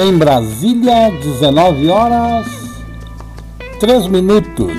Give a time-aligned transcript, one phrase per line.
[0.00, 2.57] Em Brasília, 19 horas
[3.78, 4.72] 3 minutos.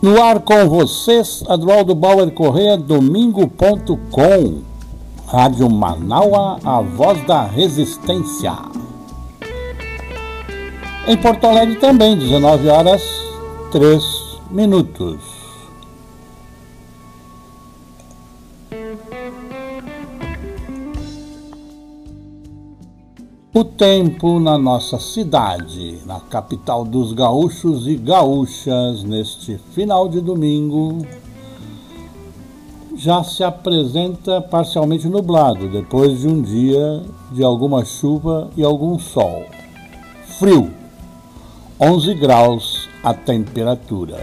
[0.00, 4.62] No ar com vocês, Adroaldo Bauer Correia, domingo.com.
[5.26, 8.52] Rádio Manaua, a voz da resistência.
[11.08, 13.02] Em Porto Alegre também, 19 horas
[13.72, 14.02] 3
[14.52, 15.29] minutos.
[23.80, 30.98] Tempo na nossa cidade, na capital dos gaúchos e gaúchas, neste final de domingo,
[32.94, 39.46] já se apresenta parcialmente nublado, depois de um dia de alguma chuva e algum sol.
[40.38, 40.70] Frio,
[41.80, 44.20] 11 graus a temperatura.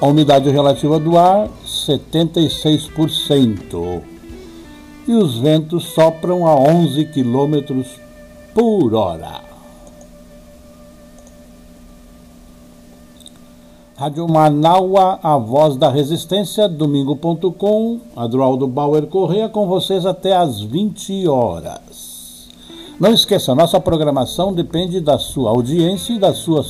[0.00, 4.00] A umidade relativa do ar, 76%
[5.08, 7.82] e os ventos sopram a 11 km
[8.54, 9.40] por hora.
[13.96, 21.28] Rádio Manaua, a voz da resistência, domingo.com, Adroaldo Bauer Correia com vocês até às 20
[21.28, 22.48] horas.
[22.98, 26.64] Não esqueça, nossa programação depende da sua audiência e da sua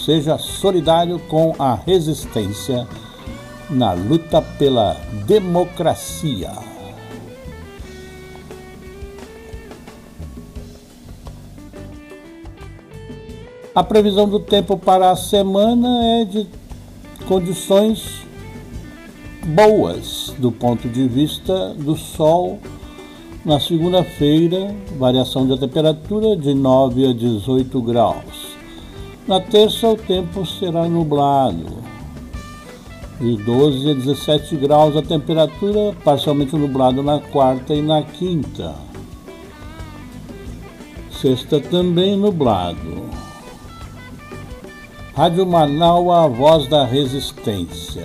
[0.05, 2.85] seja solidário com a resistência
[3.71, 4.97] na luta pela
[5.27, 6.74] democracia.
[13.75, 16.47] A previsão do tempo para a semana é de
[17.27, 18.25] condições
[19.47, 22.61] boas do ponto de vista do sol.
[23.45, 28.55] Na segunda-feira, variação da temperatura de 9 a 18 graus.
[29.27, 31.83] Na terça, o tempo será nublado,
[33.21, 38.73] de 12 a 17 graus a temperatura, parcialmente nublado na quarta e na quinta.
[41.11, 43.24] Sexta também nublado.
[45.17, 48.05] Rádio Manaua, a voz da resistência.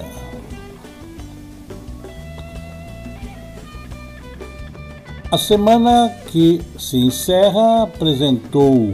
[5.32, 8.94] A semana que se encerra apresentou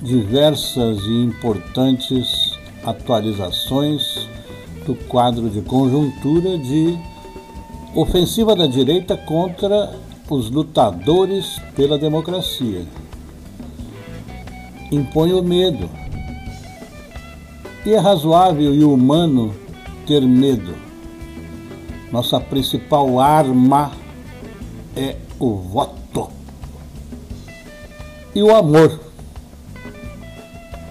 [0.00, 2.52] diversas e importantes
[2.84, 4.28] atualizações
[4.86, 6.96] do quadro de conjuntura de
[7.96, 9.92] ofensiva da direita contra
[10.30, 12.86] os lutadores pela democracia
[14.96, 15.88] impõe o medo.
[17.84, 19.54] E é razoável e humano
[20.06, 20.74] ter medo.
[22.10, 23.92] Nossa principal arma
[24.96, 26.30] é o voto.
[28.34, 29.00] E o amor.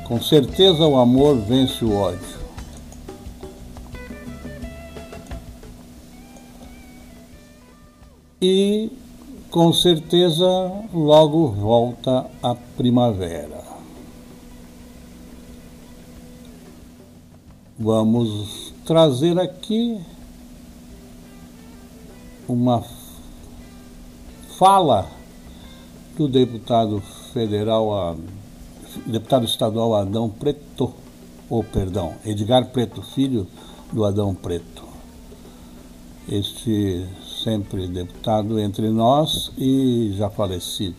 [0.08, 2.36] Com certeza o amor vence o ódio.
[8.42, 8.92] E
[9.50, 10.46] com certeza
[10.94, 13.75] logo volta a primavera.
[17.78, 20.00] Vamos trazer aqui
[22.48, 22.82] uma
[24.58, 25.12] fala
[26.16, 27.02] do deputado
[27.34, 28.16] federal,
[29.06, 30.94] deputado estadual Adão Preto,
[31.50, 33.46] ou perdão, Edgar Preto, filho
[33.92, 34.86] do Adão Preto.
[36.30, 37.06] Este
[37.44, 40.96] sempre deputado entre nós e já falecido.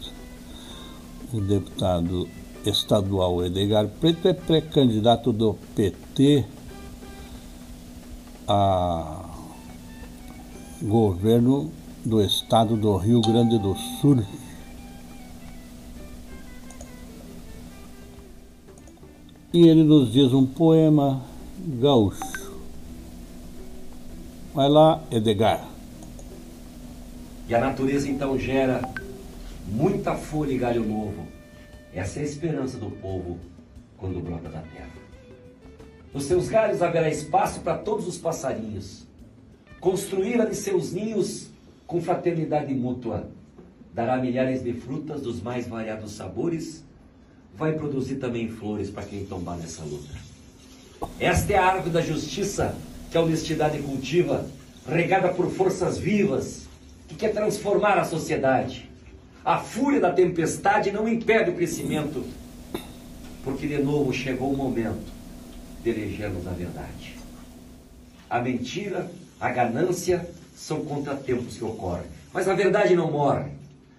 [1.33, 2.29] O deputado
[2.67, 6.45] estadual Edgar Preto é pré-candidato do PT
[8.49, 9.25] a
[10.83, 11.73] governo
[12.05, 14.25] do estado do Rio Grande do Sul.
[19.53, 21.23] E ele nos diz um poema
[21.59, 22.21] gaúcho.
[24.55, 25.67] Vai lá, Edgar.
[27.49, 28.83] E a natureza então gera
[29.69, 31.27] muita folha e galho novo.
[31.95, 33.39] Essa é a esperança do povo
[33.97, 34.96] quando brota da terra.
[36.17, 39.05] Nos seus galhos haverá espaço para todos os passarinhos.
[39.79, 41.51] construíra de seus ninhos
[41.87, 43.29] com fraternidade mútua,
[43.93, 46.83] dará milhares de frutas dos mais variados sabores,
[47.55, 50.09] vai produzir também flores para quem tombar nessa luta.
[51.21, 52.75] Esta é a árvore da justiça
[53.11, 54.47] que a honestidade cultiva,
[54.89, 56.67] regada por forças vivas,
[57.09, 58.89] que quer transformar a sociedade.
[59.45, 62.25] A fúria da tempestade não impede o crescimento,
[63.45, 65.15] porque de novo chegou o momento
[65.87, 67.15] de elegermos a verdade.
[68.29, 73.51] A mentira, a ganância são contratempos que ocorrem, mas a verdade não morre.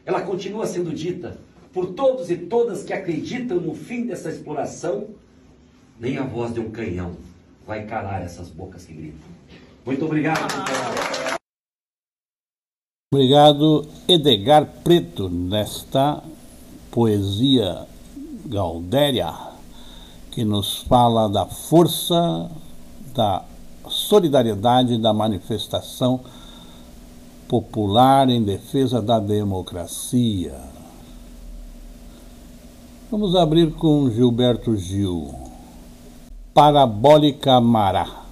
[0.05, 1.37] Ela continua sendo dita
[1.73, 5.07] por todos e todas que acreditam no fim dessa exploração.
[5.97, 7.15] Nem a voz de um canhão
[7.65, 9.29] vai calar essas bocas que gritam.
[9.85, 10.45] Muito obrigado.
[13.13, 16.21] Obrigado, Edgar Preto, nesta
[16.91, 17.87] poesia
[18.45, 19.46] Galdéria,
[20.37, 22.47] que nos fala da força,
[23.15, 23.43] da
[23.89, 26.19] solidariedade, da manifestação
[27.47, 30.53] popular em defesa da democracia.
[33.09, 35.33] Vamos abrir com Gilberto Gil.
[36.53, 38.26] Parabólica Mará.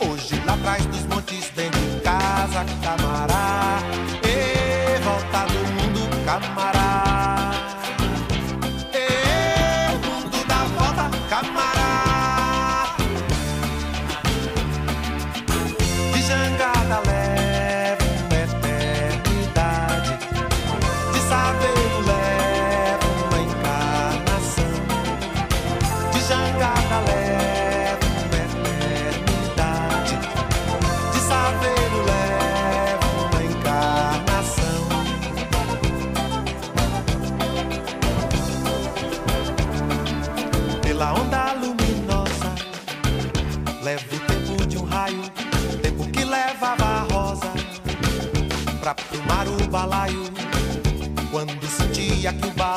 [0.00, 3.78] Hoje lá atrás dos montes, vem de casa, camará.
[4.24, 7.15] E volta do mundo, camará.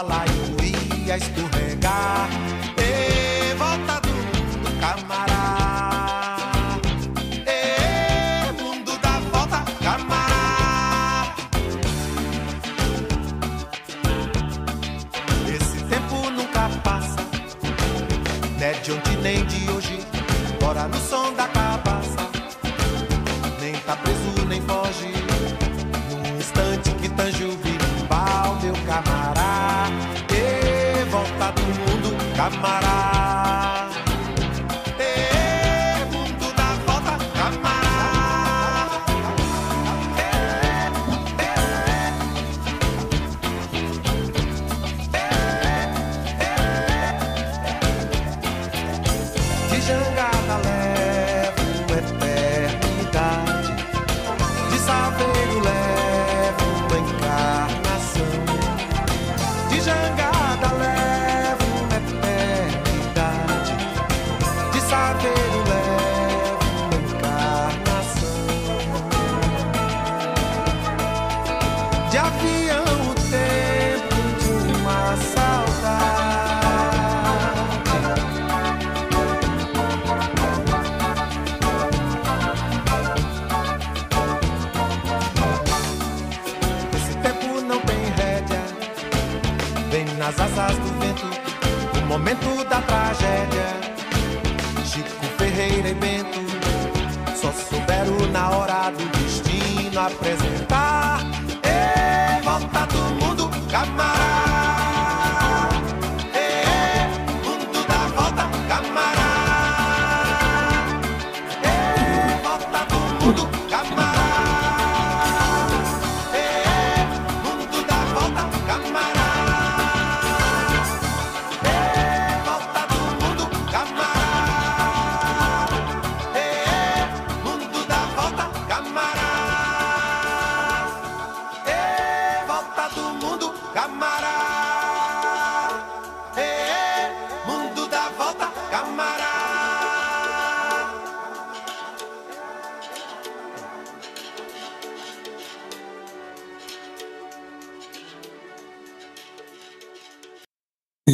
[0.03, 0.23] bala
[0.63, 2.29] e ia escorregar.
[2.77, 3.88] E volta
[92.29, 93.65] momento da tragédia.
[94.85, 96.39] Chico Ferreira e Bento
[97.35, 100.58] só souberam na hora do destino apresentar.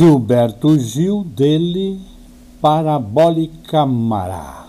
[0.06, 2.00] Gilberto Gil, dele,
[2.62, 4.68] Parabólica Mará.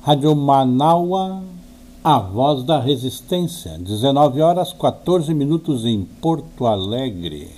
[0.00, 1.42] Rádio Manaua,
[2.04, 7.50] a voz da resistência, 19 horas 14 minutos em Porto Alegre.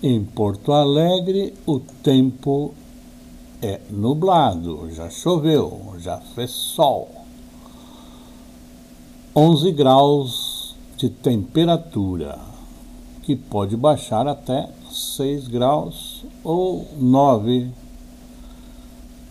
[0.00, 2.72] Em Porto Alegre, o tempo
[3.60, 7.08] é nublado, já choveu, já fez sol.
[9.34, 12.47] 11 graus de temperatura
[13.28, 17.70] que pode baixar até 6 graus ou 9,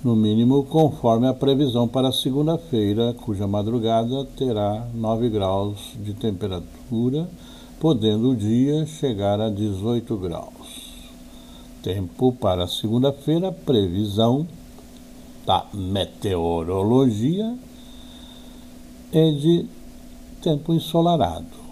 [0.04, 7.28] no mínimo, conforme a previsão para segunda-feira, cuja madrugada terá 9 graus de temperatura,
[7.80, 10.94] podendo o dia chegar a 18 graus.
[11.82, 14.48] Tempo para segunda-feira, previsão
[15.44, 17.58] da meteorologia
[19.12, 19.66] é de
[20.44, 21.67] tempo ensolarado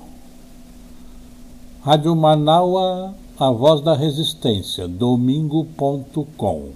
[1.86, 6.70] Rádio Manaua, a voz da resistência, domingo.com.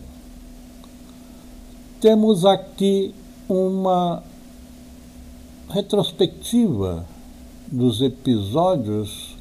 [2.00, 3.16] Temos aqui
[3.50, 4.22] uma
[5.68, 7.08] retrospectiva
[7.72, 9.36] dos episódios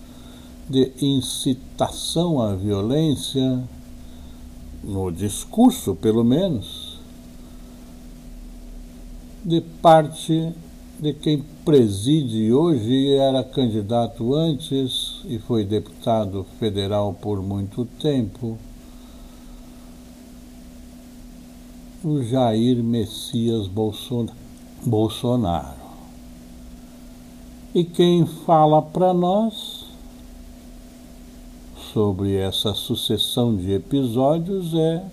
[0.71, 3.63] de incitação à violência,
[4.83, 6.99] no discurso pelo menos,
[9.45, 10.51] de parte
[10.99, 18.59] de quem preside hoje e era candidato antes e foi deputado federal por muito tempo,
[22.05, 23.69] o Jair Messias
[24.85, 25.79] Bolsonaro.
[27.75, 29.85] E quem fala para nós
[31.93, 35.05] sobre essa sucessão de episódios é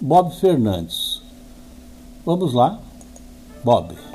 [0.00, 1.20] Bob Fernandes.
[2.24, 2.80] Vamos lá,
[3.64, 4.11] Bob.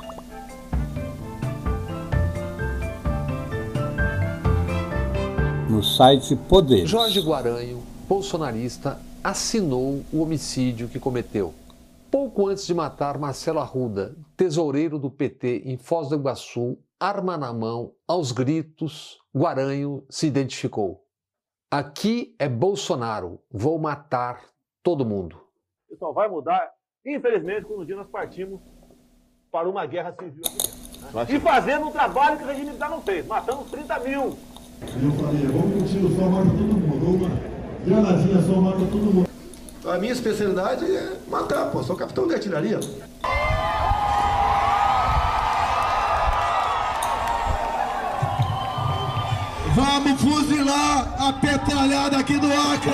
[5.78, 6.84] No site Poder.
[6.86, 11.54] Jorge Guaranho, bolsonarista, assinou o homicídio que cometeu.
[12.10, 17.52] Pouco antes de matar Marcelo Arruda, tesoureiro do PT em Foz do Iguaçu, arma na
[17.52, 21.04] mão, aos gritos, Guaranho se identificou.
[21.70, 24.42] Aqui é Bolsonaro, vou matar
[24.82, 25.40] todo mundo.
[25.96, 26.72] Só vai mudar,
[27.06, 28.60] infelizmente, quando um dia nós partimos
[29.52, 30.42] para uma guerra civil
[31.16, 34.36] aqui E fazendo um trabalho que o regime militar não fez, matando 30 mil
[34.80, 37.06] eu falei, vamos com um tiro só, mata todo mundo.
[37.06, 37.30] Uma
[37.84, 39.28] granadinha só, mata todo mundo.
[39.86, 41.82] A minha especialidade é matar, pô.
[41.82, 42.78] Sou capitão de artilharia.
[49.74, 52.92] Vamos fuzilar a petralhada aqui do Acre!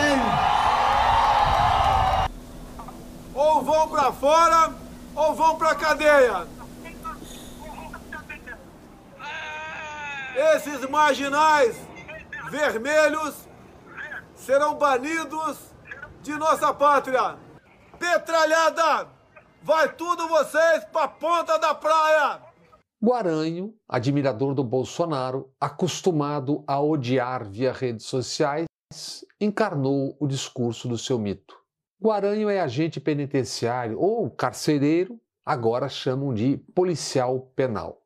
[3.35, 4.71] Ou vão para fora,
[5.17, 6.54] ou vão para cadeia.
[10.37, 11.81] Esses marginais
[12.51, 13.49] vermelhos
[14.35, 15.73] serão banidos
[16.23, 17.37] de nossa pátria.
[18.01, 19.09] Petralhada!
[19.63, 22.43] Vai tudo vocês pra ponta da praia!
[23.01, 28.67] Guaranho, admirador do Bolsonaro, acostumado a odiar via redes sociais,
[29.41, 31.57] encarnou o discurso do seu mito.
[32.03, 38.04] Guaranho é agente penitenciário ou carcereiro, agora chamam de policial penal.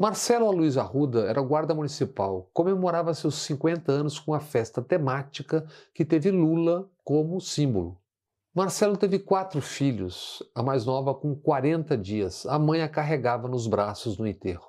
[0.00, 6.04] Marcelo Luiz Arruda era guarda municipal, comemorava seus 50 anos com a festa temática que
[6.04, 7.98] teve Lula como símbolo.
[8.54, 12.46] Marcelo teve quatro filhos, a mais nova com 40 dias.
[12.46, 14.68] A mãe a carregava nos braços no enterro.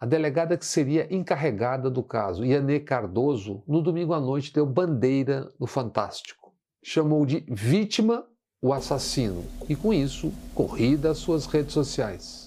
[0.00, 5.52] A delegada que seria encarregada do caso, Ianê Cardoso, no domingo à noite deu bandeira
[5.58, 6.52] no Fantástico.
[6.82, 8.26] Chamou de vítima
[8.60, 12.43] o assassino e, com isso, corrida às suas redes sociais.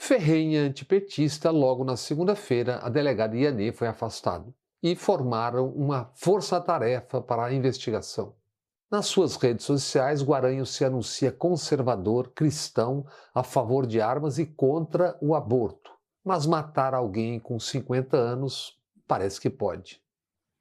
[0.00, 7.44] Ferrenha antipetista, logo na segunda-feira, a delegada Ianê foi afastado e formaram uma força-tarefa para
[7.44, 8.32] a investigação.
[8.88, 15.18] Nas suas redes sociais, Guaranho se anuncia conservador, cristão, a favor de armas e contra
[15.20, 15.90] o aborto.
[16.24, 20.00] Mas matar alguém com 50 anos parece que pode.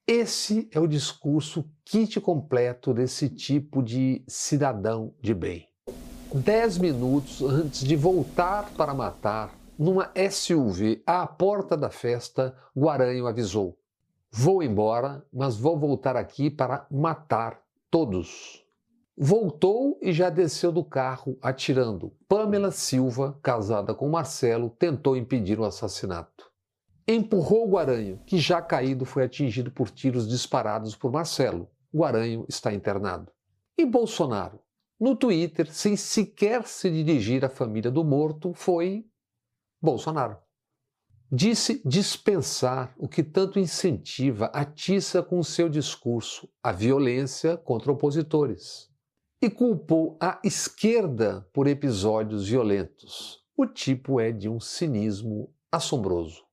[0.05, 5.66] Esse é o discurso kit completo desse tipo de cidadão de bem.
[6.37, 13.77] Dez minutos antes de voltar para matar, numa SUV à porta da festa, Guaranho avisou:
[14.31, 18.63] Vou embora, mas vou voltar aqui para matar todos.
[19.17, 22.13] Voltou e já desceu do carro atirando.
[22.27, 26.51] Pamela Silva, casada com Marcelo, tentou impedir o assassinato.
[27.07, 31.67] Empurrou Guaranho, que já caído foi atingido por tiros disparados por Marcelo.
[31.91, 33.31] Guaranho está internado.
[33.75, 34.59] E Bolsonaro?
[34.99, 39.05] No Twitter, sem sequer se dirigir à família do morto, foi
[39.79, 40.37] Bolsonaro.
[41.31, 48.89] Disse dispensar o que tanto incentiva, atiça com seu discurso a violência contra opositores.
[49.39, 53.43] E culpou a esquerda por episódios violentos.
[53.55, 56.43] O tipo é de um cinismo assombroso.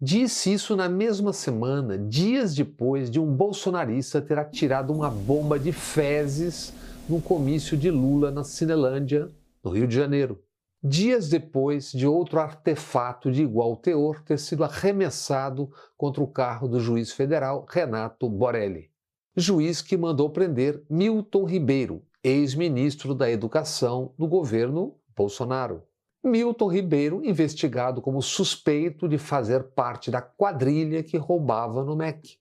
[0.00, 5.70] Disse isso na mesma semana, dias depois de um bolsonarista ter atirado uma bomba de
[5.70, 6.72] fezes
[7.12, 9.30] num comício de Lula na Cinelândia,
[9.62, 10.42] no Rio de Janeiro.
[10.82, 16.80] Dias depois de outro artefato de igual teor ter sido arremessado contra o carro do
[16.80, 18.88] juiz federal Renato Borelli.
[19.36, 25.82] Juiz que mandou prender Milton Ribeiro, ex-ministro da Educação do governo Bolsonaro.
[26.24, 32.38] Milton Ribeiro, investigado como suspeito de fazer parte da quadrilha que roubava no MEC.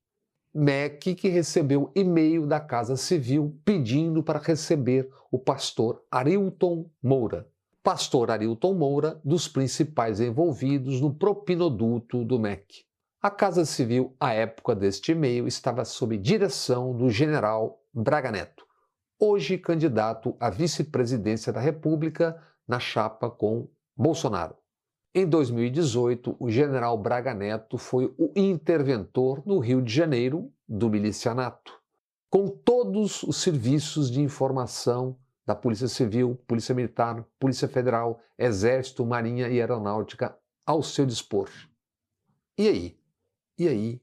[0.53, 7.47] MEC que recebeu e-mail da Casa Civil pedindo para receber o pastor Arilton Moura.
[7.81, 12.83] Pastor Arilton Moura, dos principais envolvidos no propinoduto do MEC.
[13.21, 18.65] A Casa Civil, à época deste e-mail, estava sob direção do general Braga Neto,
[19.17, 22.35] hoje candidato à vice-presidência da República
[22.67, 24.60] na chapa com Bolsonaro.
[25.13, 31.77] Em 2018, o general Braga Neto foi o interventor no Rio de Janeiro do milicianato,
[32.29, 39.49] com todos os serviços de informação da Polícia Civil, Polícia Militar, Polícia Federal, Exército, Marinha
[39.49, 40.33] e Aeronáutica
[40.65, 41.49] ao seu dispor.
[42.57, 42.97] E aí?
[43.57, 44.01] E aí?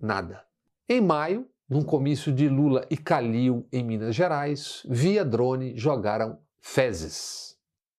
[0.00, 0.44] Nada.
[0.88, 7.51] Em maio, num comício de Lula e Calil em Minas Gerais, via drone jogaram fezes.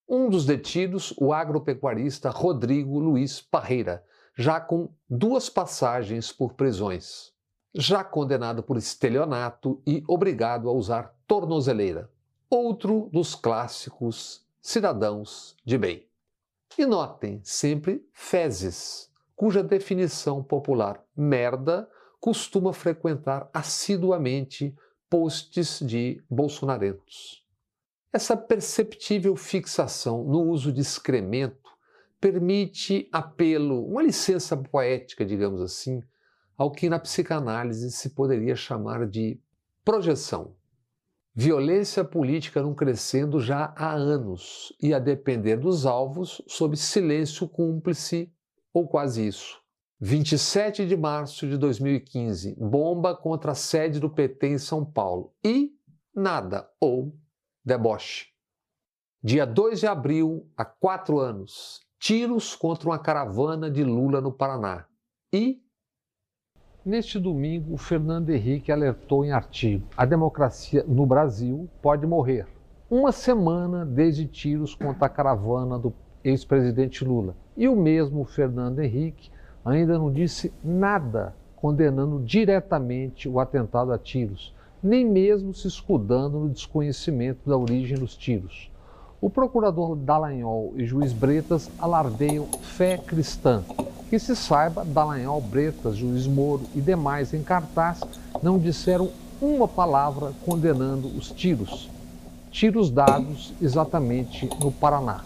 [0.07, 4.03] Um dos detidos, o agropecuarista Rodrigo Luiz Parreira,
[4.37, 7.31] já com duas passagens por prisões.
[7.73, 12.09] Já condenado por estelionato e obrigado a usar tornozeleira.
[12.49, 16.05] Outro dos clássicos cidadãos de bem.
[16.77, 21.89] E notem sempre fezes, cuja definição popular merda
[22.19, 24.75] costuma frequentar assiduamente
[25.09, 27.42] posts de bolsonarentos.
[28.13, 31.71] Essa perceptível fixação no uso de excremento
[32.21, 35.99] permite apelo, uma licença poética, digamos assim,
[36.55, 39.41] ao que na psicanálise se poderia chamar de
[39.83, 40.55] projeção.
[41.33, 48.31] Violência política não crescendo já há anos e, a depender dos alvos, sob silêncio cúmplice
[48.71, 49.59] ou quase isso.
[49.99, 55.71] 27 de março de 2015, bomba contra a sede do PT em São Paulo e
[56.15, 57.17] nada ou
[57.63, 58.27] deboche.
[59.21, 64.85] Dia 2 de abril, há quatro anos, tiros contra uma caravana de Lula no Paraná.
[65.31, 65.61] E.
[66.85, 72.45] Neste domingo, o Fernando Henrique alertou em artigo: a democracia no Brasil pode morrer.
[72.89, 77.37] Uma semana desde tiros contra a caravana do ex-presidente Lula.
[77.55, 79.31] E o mesmo Fernando Henrique
[79.63, 86.49] ainda não disse nada condenando diretamente o atentado a tiros nem mesmo se escudando no
[86.49, 88.69] desconhecimento da origem dos tiros.
[89.21, 93.63] O procurador Dallagnol e juiz Bretas alardeiam fé cristã.
[94.09, 98.01] Que se saiba, Dallagnol, Bretas, juiz Moro e demais em cartaz
[98.41, 99.09] não disseram
[99.41, 101.89] uma palavra condenando os tiros.
[102.51, 105.23] Tiros dados exatamente no Paraná.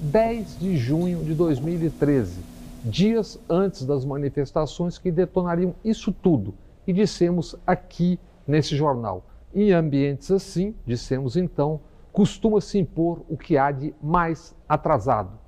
[0.00, 2.40] 10 de junho de 2013,
[2.84, 6.54] dias antes das manifestações que detonariam isso tudo,
[6.86, 9.26] e dissemos aqui nesse jornal.
[9.54, 11.80] Em ambientes assim, dissemos então,
[12.12, 15.38] costuma-se impor o que há de mais atrasado.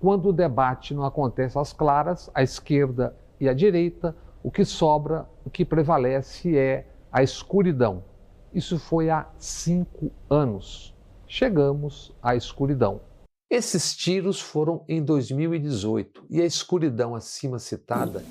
[0.00, 5.28] Quando o debate não acontece às claras, à esquerda e à direita, o que sobra,
[5.44, 8.04] o que prevalece é a escuridão.
[8.52, 10.94] Isso foi há cinco anos.
[11.26, 13.00] Chegamos à escuridão.
[13.48, 18.24] Esses tiros foram em 2018 e a escuridão acima citada,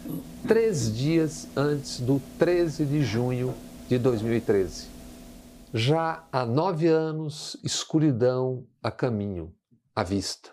[0.46, 3.54] três dias antes do 13 de junho
[3.88, 4.88] de 2013.
[5.74, 9.54] Já há nove anos, escuridão a caminho,
[9.96, 10.52] à vista.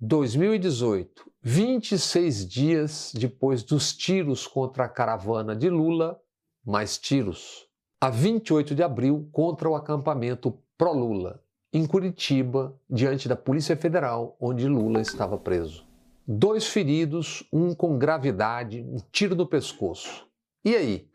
[0.00, 6.20] 2018, 26 dias depois dos tiros contra a caravana de Lula,
[6.64, 7.68] mais tiros.
[8.00, 11.40] A 28 de abril, contra o acampamento pró-Lula.
[11.74, 15.86] em Curitiba, diante da Polícia Federal, onde Lula estava preso.
[16.26, 20.26] Dois feridos, um com gravidade, um tiro no pescoço.
[20.62, 21.08] E aí?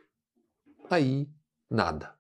[0.90, 1.28] Aí,
[1.70, 2.14] nada.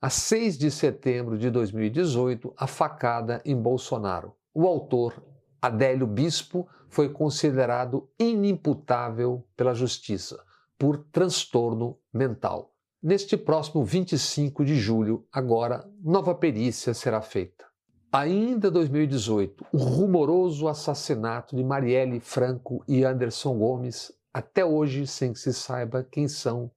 [0.00, 4.34] A 6 de setembro de 2018, a facada em Bolsonaro.
[4.54, 5.22] O autor,
[5.60, 10.42] Adélio Bispo, foi considerado inimputável pela justiça
[10.78, 12.74] por transtorno mental.
[13.02, 17.64] Neste próximo 25 de julho, agora, nova perícia será feita.
[18.12, 25.38] Ainda 2018, o rumoroso assassinato de Marielle Franco e Anderson Gomes, até hoje sem que
[25.38, 26.70] se saiba quem são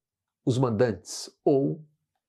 [0.46, 1.82] os mandantes ou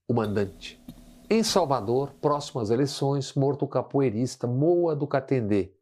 [0.06, 0.82] o mandante.
[1.28, 5.72] Em Salvador, próximo às eleições, morto o capoeirista Moa do Catendê.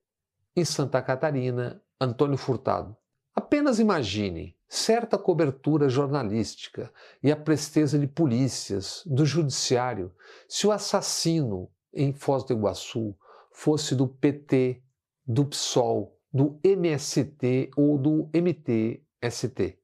[0.54, 2.96] Em Santa Catarina, Antônio Furtado.
[3.34, 10.12] Apenas imaginem certa cobertura jornalística e a presteza de polícias, do judiciário,
[10.48, 13.14] se o assassino em Foz do Iguaçu
[13.50, 14.82] fosse do PT,
[15.26, 19.78] do PSOL, do MST ou do MTST.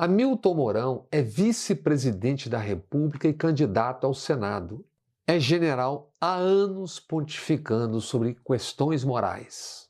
[0.00, 4.86] Hamilton Mourão é vice-presidente da República e candidato ao Senado.
[5.26, 9.88] É general há anos pontificando sobre questões morais.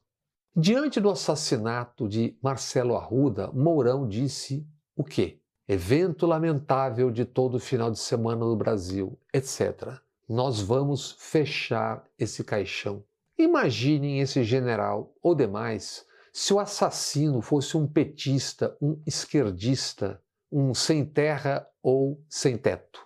[0.57, 4.67] Diante do assassinato de Marcelo Arruda, Mourão disse
[4.97, 5.43] o quê?
[5.69, 9.99] Evento lamentável de todo final de semana no Brasil, etc.
[10.27, 13.05] Nós vamos fechar esse caixão.
[13.37, 16.08] Imaginem esse general ou demais
[16.39, 20.23] se o assassino fosse um petista, um esquerdista,
[20.53, 23.05] um sem terra ou sem teto.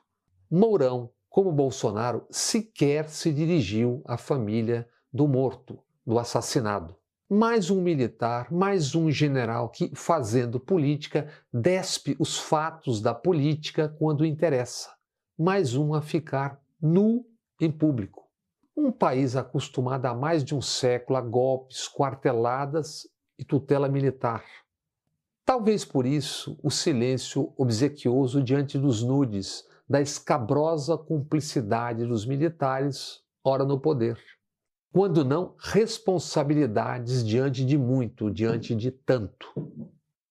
[0.50, 6.94] Mourão, como Bolsonaro, sequer se dirigiu à família do morto, do assassinado.
[7.26, 14.26] Mais um militar, mais um general que, fazendo política, despe os fatos da política quando
[14.26, 14.90] interessa.
[15.38, 17.24] Mais um a ficar nu
[17.58, 18.28] em público.
[18.76, 23.10] Um país acostumado há mais de um século a golpes, quarteladas
[23.42, 24.44] e tutela militar.
[25.44, 33.64] Talvez por isso o silêncio obsequioso diante dos nudes da escabrosa cumplicidade dos militares, ora
[33.64, 34.16] no poder.
[34.92, 39.48] Quando não, responsabilidades diante de muito, diante de tanto.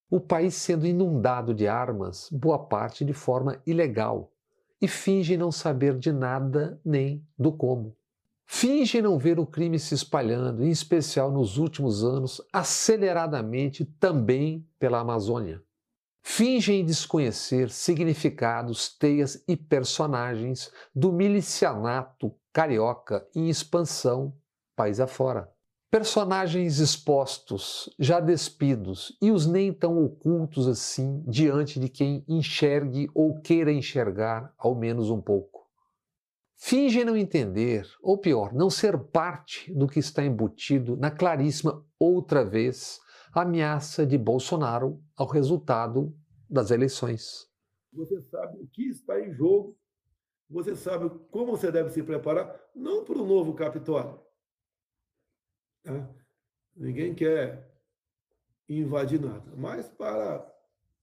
[0.10, 4.32] O país sendo inundado de armas, boa parte de forma ilegal,
[4.82, 7.95] e finge não saber de nada nem do como
[8.54, 15.00] fingem não ver o crime se espalhando, em especial nos últimos anos, aceleradamente também pela
[15.00, 15.64] Amazônia.
[16.22, 24.36] Fingem desconhecer significados, teias e personagens do milicianato carioca em expansão
[24.76, 25.50] país afora.
[25.90, 33.40] Personagens expostos, já despidos, e os nem tão ocultos assim diante de quem enxergue ou
[33.40, 35.61] queira enxergar ao menos um pouco
[36.63, 42.45] fingem não entender, ou pior, não ser parte do que está embutido na claríssima, outra
[42.45, 43.00] vez,
[43.34, 46.15] ameaça de Bolsonaro ao resultado
[46.47, 47.50] das eleições.
[47.91, 49.76] Você sabe o que está em jogo,
[50.47, 54.19] você sabe como você deve se preparar, não para o novo Capitólio.
[55.84, 56.08] Né?
[56.76, 57.69] Ninguém quer
[58.69, 60.47] invadir nada, mas para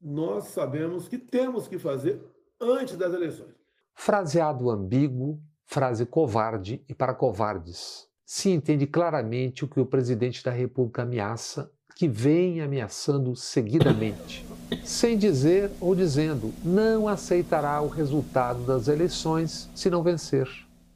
[0.00, 2.22] nós sabemos que temos que fazer
[2.60, 3.54] antes das eleições.
[3.92, 8.08] Fraseado ambíguo, frase covarde e para covardes.
[8.24, 14.46] Se entende claramente o que o presidente da República ameaça, que vem ameaçando seguidamente,
[14.82, 20.48] sem dizer ou dizendo não aceitará o resultado das eleições se não vencer.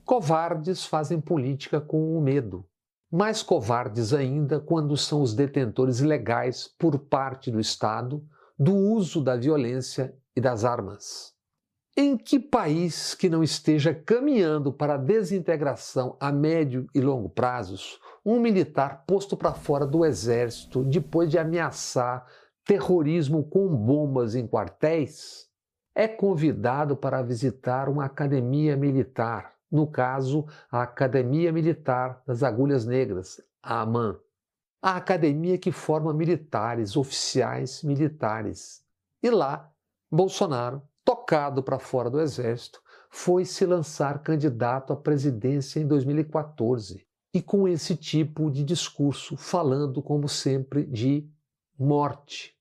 [0.07, 2.65] Covardes fazem política com o medo.
[3.11, 8.25] Mais covardes ainda quando são os detentores legais, por parte do Estado,
[8.59, 11.35] do uso da violência e das armas.
[11.95, 18.01] Em que país que não esteja caminhando para a desintegração a médio e longo prazos,
[18.25, 22.27] um militar posto para fora do exército depois de ameaçar
[22.65, 25.51] terrorismo com bombas em quartéis
[25.95, 33.39] é convidado para visitar uma academia militar, no caso, a Academia Militar das Agulhas Negras,
[33.63, 34.19] a AMAN,
[34.81, 38.83] a academia que forma militares, oficiais militares.
[39.23, 39.71] E lá,
[40.11, 47.43] Bolsonaro tocado para fora do exército, foi se lançar candidato à presidência em 2014 e
[47.43, 51.29] com esse tipo de discurso, falando, como sempre, de
[51.79, 52.57] morte.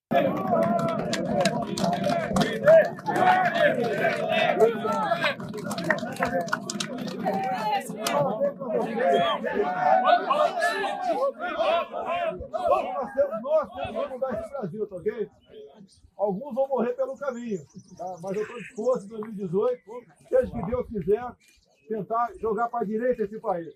[13.71, 15.29] Que mudar Brasil, ok?
[16.17, 17.59] Alguns vão morrer pelo caminho,
[17.97, 18.17] tá?
[18.21, 19.81] mas eu estou disposto em 2018,
[20.29, 21.23] seja que Deus quiser,
[21.87, 23.73] tentar jogar para a direita esse país.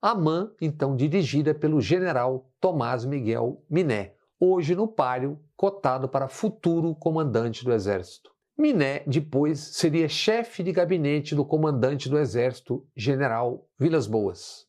[0.00, 6.94] A MAN, então dirigida pelo general Tomás Miguel Miné, hoje no páreo, cotado para futuro
[6.94, 8.30] comandante do Exército.
[8.56, 14.66] Miné depois seria chefe de gabinete do comandante do Exército, general Vilas Boas,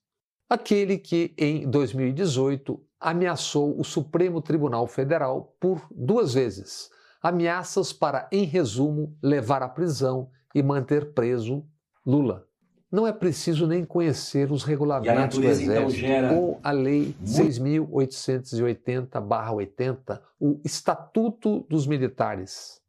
[0.50, 6.90] aquele que em 2018 ameaçou o Supremo Tribunal Federal por duas vezes,
[7.22, 11.66] ameaças para, em resumo, levar à prisão e manter preso
[12.06, 12.49] Lula.
[12.92, 20.20] Não é preciso nem conhecer os regulamentos do então, Exército gera ou a Lei 6.880-80,
[20.40, 22.82] o Estatuto dos Militares.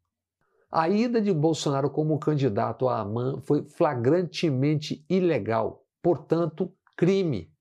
[0.71, 7.53] A ida de Bolsonaro como candidato à AMAN foi flagrantemente ilegal, portanto, crime.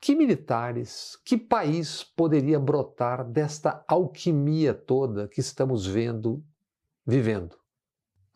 [0.00, 6.42] Que militares, que país poderia brotar desta alquimia toda que estamos vendo,
[7.06, 7.56] vivendo?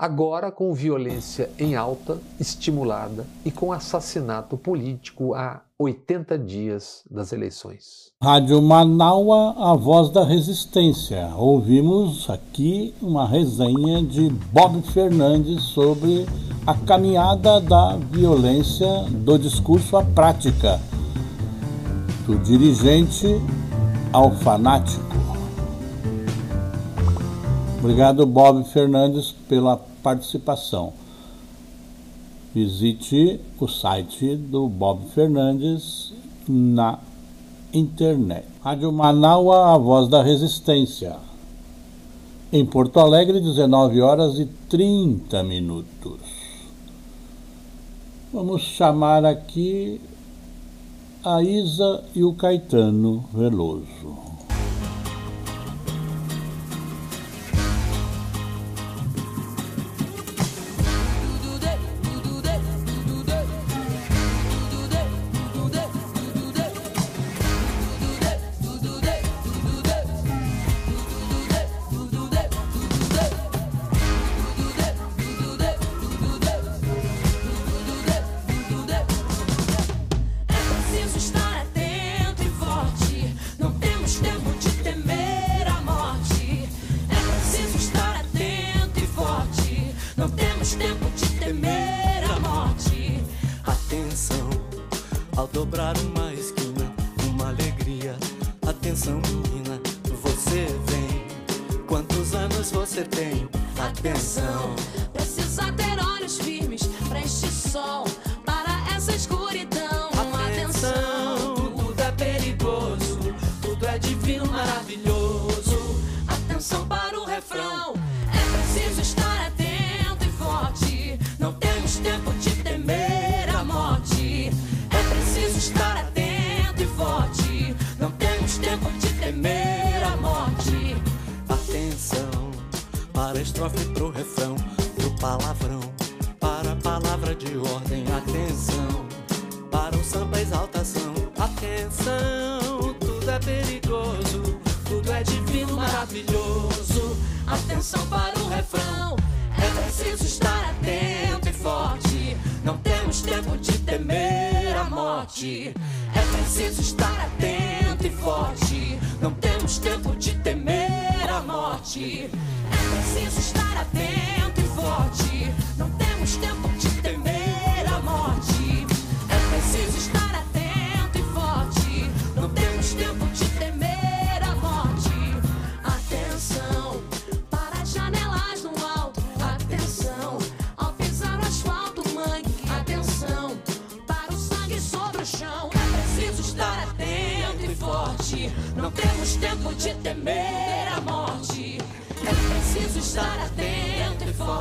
[0.01, 8.13] Agora, com violência em alta, estimulada e com assassinato político há 80 dias das eleições.
[8.23, 11.33] Rádio Manaua, a voz da resistência.
[11.37, 16.27] Ouvimos aqui uma resenha de Bob Fernandes sobre
[16.65, 20.81] a caminhada da violência do discurso à prática,
[22.25, 23.27] do dirigente
[24.13, 25.09] ao fanático.
[27.81, 30.93] Obrigado, Bob Fernandes, pela participação.
[32.55, 36.13] Visite o site do Bob Fernandes
[36.49, 36.99] na
[37.73, 38.47] internet.
[38.63, 41.17] Rádio Manaua, a voz da resistência.
[42.53, 46.21] Em Porto Alegre, 19 horas e 30 minutos.
[48.33, 50.01] Vamos chamar aqui
[51.25, 54.28] a Isa e o Caetano Veloso.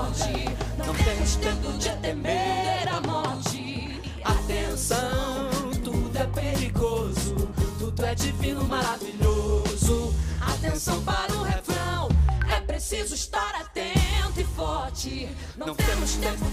[0.08, 4.00] Não temos tempo de temer a morte.
[4.24, 5.50] Atenção,
[5.84, 7.36] tudo é perigoso,
[7.78, 10.14] tudo é divino, maravilhoso.
[10.40, 12.08] Atenção para o refrão,
[12.50, 15.30] é preciso estar atento e forte.
[15.58, 16.46] Não, Não temos tempo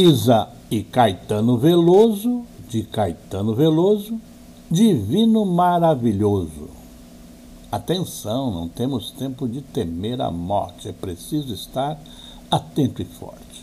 [0.00, 4.18] Isa e Caetano Veloso, de Caetano Veloso,
[4.70, 6.70] Divino Maravilhoso.
[7.70, 12.00] Atenção, não temos tempo de temer a morte, é preciso estar
[12.50, 13.62] atento e forte.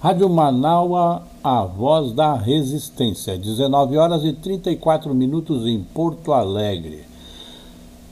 [0.00, 7.04] Rádio Manaua, a voz da resistência, 19 horas e 34 minutos em Porto Alegre.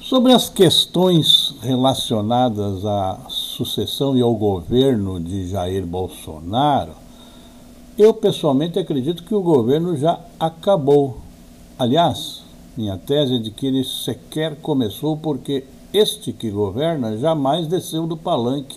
[0.03, 7.04] Sobre as questões relacionadas à sucessão e ao governo de Jair Bolsonaro,
[7.97, 11.19] eu pessoalmente acredito que o governo já acabou.
[11.79, 12.43] Aliás,
[12.77, 18.17] minha tese é de que ele sequer começou porque este que governa jamais desceu do
[18.17, 18.77] palanque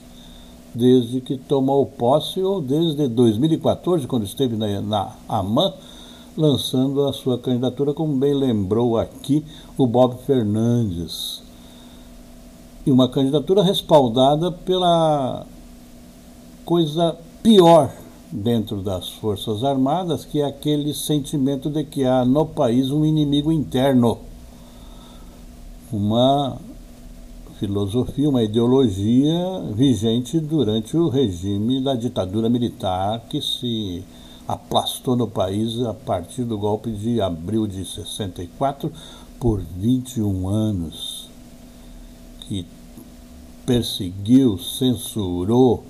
[0.74, 5.74] desde que tomou posse ou desde 2014, quando esteve na, na AMAN,
[6.38, 9.44] lançando a sua candidatura, como bem lembrou aqui
[9.76, 11.42] o Bob Fernandes.
[12.86, 15.48] E uma candidatura respaldada pela
[16.64, 17.92] coisa pior
[18.42, 23.52] dentro das Forças Armadas, que é aquele sentimento de que há no país um inimigo
[23.52, 24.20] interno,
[25.92, 26.58] uma
[27.60, 34.04] filosofia, uma ideologia vigente durante o regime da ditadura militar que se
[34.48, 38.92] aplastou no país a partir do golpe de abril de 64
[39.40, 41.30] por 21 anos,
[42.42, 42.66] que
[43.66, 45.84] perseguiu, censurou,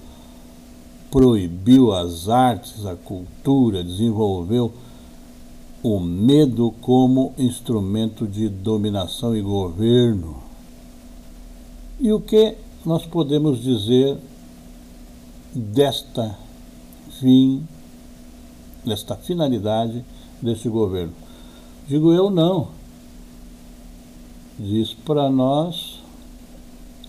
[1.17, 4.71] proibiu as artes, a cultura, desenvolveu
[5.82, 10.38] o medo como instrumento de dominação e governo.
[11.99, 14.15] E o que nós podemos dizer
[15.56, 16.38] desta
[17.19, 17.67] fim,
[18.86, 20.06] desta finalidade
[20.39, 21.13] deste governo?
[21.88, 22.67] Digo eu não.
[24.60, 25.96] Diz para nós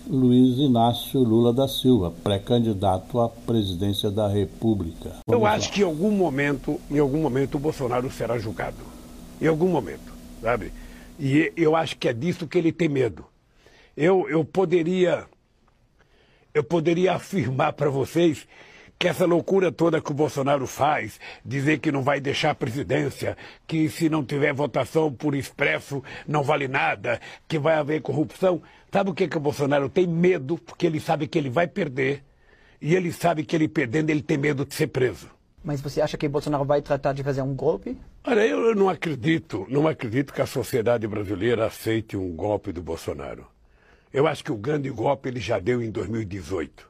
[0.09, 5.17] Luiz Inácio Lula da Silva, pré-candidato à presidência da República.
[5.27, 5.71] Vamos eu acho lá.
[5.71, 8.77] que em algum momento, em algum momento o Bolsonaro será julgado.
[9.39, 10.73] Em algum momento, sabe?
[11.19, 13.23] E eu acho que é disso que ele tem medo.
[13.95, 15.27] Eu, eu poderia
[16.55, 18.47] eu poderia afirmar para vocês
[18.99, 23.37] que essa loucura toda que o Bolsonaro faz, dizer que não vai deixar a presidência,
[23.65, 28.61] que se não tiver votação por expresso não vale nada, que vai haver corrupção.
[28.91, 30.57] Sabe o que, que o Bolsonaro tem medo?
[30.57, 32.25] Porque ele sabe que ele vai perder
[32.81, 35.29] e ele sabe que ele perdendo ele tem medo de ser preso.
[35.63, 37.97] Mas você acha que o Bolsonaro vai tratar de fazer um golpe?
[38.25, 43.47] Olha, eu não acredito, não acredito que a sociedade brasileira aceite um golpe do Bolsonaro.
[44.11, 46.88] Eu acho que o grande golpe ele já deu em 2018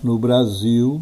[0.04, 1.00] No Brasil,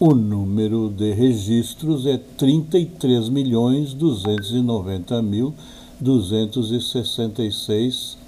[0.00, 5.54] o número de registros é 33 milhões 290 mil
[6.00, 8.18] 266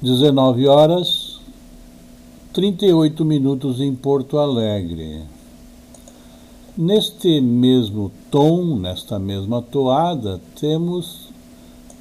[0.00, 1.27] 19 horas
[2.58, 5.22] 38 minutos em Porto Alegre.
[6.76, 11.28] Neste mesmo tom, nesta mesma toada, temos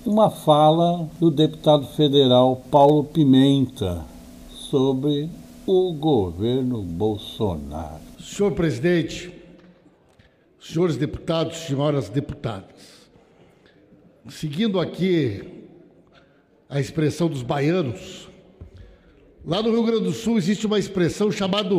[0.03, 4.03] uma fala do deputado federal Paulo Pimenta
[4.49, 5.29] sobre
[5.67, 8.01] o governo Bolsonaro.
[8.19, 9.31] Senhor presidente,
[10.59, 13.07] senhores deputados, senhoras deputadas.
[14.27, 15.67] Seguindo aqui
[16.67, 18.27] a expressão dos baianos,
[19.47, 21.73] lá no Rio Grande do Sul existe uma expressão chamada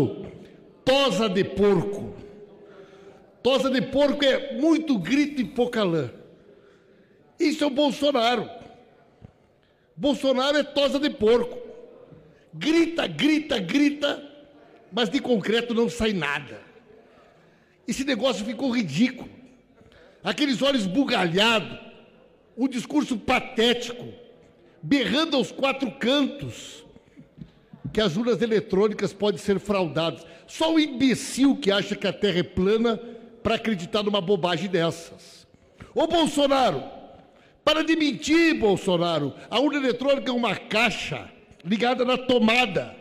[0.82, 2.14] tosa de porco.
[3.42, 6.10] Tosa de porco é muito grito e pouca lã.
[7.38, 8.48] Isso é o Bolsonaro.
[9.94, 11.58] Bolsonaro é tosa de porco.
[12.54, 14.24] Grita, grita, grita,
[14.90, 16.62] mas de concreto não sai nada.
[17.86, 19.28] Esse negócio ficou ridículo.
[20.24, 21.78] Aqueles olhos bugalhados,
[22.56, 24.06] o discurso patético,
[24.82, 26.87] berrando aos quatro cantos
[27.92, 30.26] que as urnas eletrônicas podem ser fraudadas.
[30.46, 33.00] Só o imbecil que acha que a Terra é plana
[33.42, 35.46] para acreditar numa bobagem dessas.
[35.94, 36.82] Ô Bolsonaro,
[37.64, 39.34] para de mentir, Bolsonaro.
[39.50, 41.30] A urna eletrônica é uma caixa
[41.64, 42.94] ligada na tomada.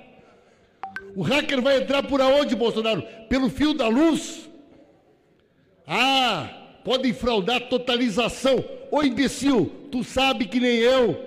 [1.16, 3.02] O hacker vai entrar por aonde, Bolsonaro?
[3.30, 4.50] Pelo fio da luz?
[5.88, 6.50] Ah,
[6.84, 8.64] podem fraudar totalização.
[8.92, 11.26] Ô imbecil, tu sabe que nem eu,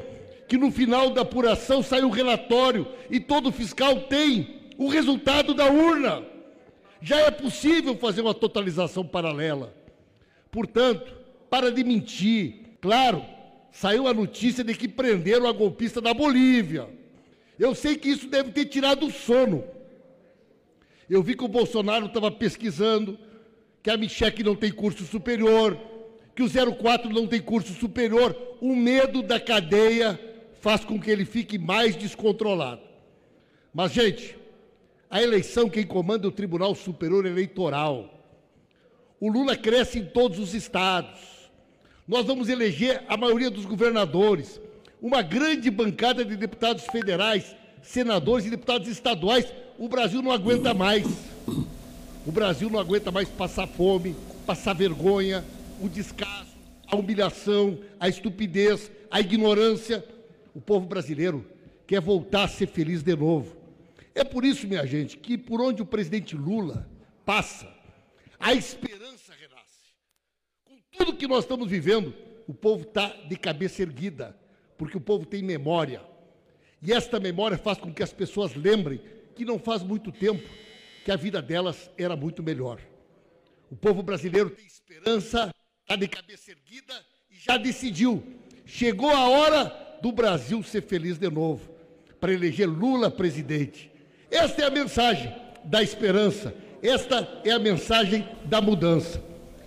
[0.50, 5.70] que no final da apuração sai o relatório e todo fiscal tem o resultado da
[5.70, 6.24] urna.
[7.00, 9.72] Já é possível fazer uma totalização paralela.
[10.50, 11.14] Portanto,
[11.48, 12.54] para de mentir.
[12.80, 13.24] Claro,
[13.70, 16.88] saiu a notícia de que prenderam a golpista da Bolívia.
[17.56, 19.62] Eu sei que isso deve ter tirado o sono.
[21.08, 23.16] Eu vi que o Bolsonaro estava pesquisando,
[23.84, 25.78] que a Micheque não tem curso superior,
[26.34, 28.36] que o 04 não tem curso superior.
[28.60, 30.18] O medo da cadeia
[30.60, 32.82] faz com que ele fique mais descontrolado.
[33.72, 34.36] Mas, gente,
[35.08, 38.20] a eleição quem comanda é o Tribunal Superior Eleitoral.
[39.18, 41.50] O Lula cresce em todos os estados.
[42.06, 44.60] Nós vamos eleger a maioria dos governadores,
[45.00, 49.46] uma grande bancada de deputados federais, senadores e deputados estaduais.
[49.78, 51.06] O Brasil não aguenta mais.
[52.26, 54.14] O Brasil não aguenta mais passar fome,
[54.46, 55.44] passar vergonha,
[55.80, 56.50] o descaso,
[56.86, 60.04] a humilhação, a estupidez, a ignorância.
[60.54, 61.46] O povo brasileiro
[61.86, 63.56] quer voltar a ser feliz de novo.
[64.14, 66.88] É por isso, minha gente, que por onde o presidente Lula
[67.24, 67.72] passa,
[68.38, 69.94] a esperança renasce.
[70.64, 72.14] Com tudo que nós estamos vivendo,
[72.46, 74.36] o povo está de cabeça erguida,
[74.76, 76.02] porque o povo tem memória.
[76.82, 79.00] E esta memória faz com que as pessoas lembrem
[79.34, 80.48] que não faz muito tempo
[81.04, 82.80] que a vida delas era muito melhor.
[83.70, 86.94] O povo brasileiro tem esperança, está de cabeça erguida
[87.30, 88.22] e já decidiu.
[88.66, 91.60] Chegou a hora do Brasil ser feliz de novo,
[92.20, 93.90] para eleger Lula presidente.
[94.30, 95.32] Esta é a mensagem
[95.64, 99.22] da esperança, esta é a mensagem da mudança.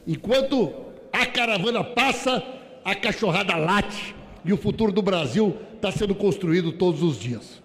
[0.07, 0.71] Enquanto
[1.11, 2.43] a caravana passa,
[2.83, 7.61] a cachorrada late e o futuro do Brasil está sendo construído todos os dias.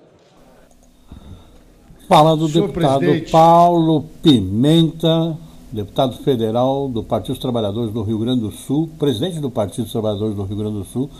[2.08, 3.30] Fala do Senhor deputado presidente.
[3.30, 5.36] Paulo Pimenta,
[5.70, 9.92] deputado federal do Partido dos Trabalhadores do Rio Grande do Sul, presidente do Partido dos
[9.92, 11.10] Trabalhadores do Rio Grande do Sul,